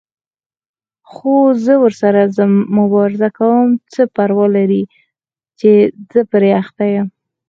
[1.11, 1.33] خو
[1.65, 2.21] زه ورسره
[2.77, 4.83] مبارزه کوم، څه پروا لري
[5.59, 5.71] چې
[6.13, 7.07] زه پرې اخته یم.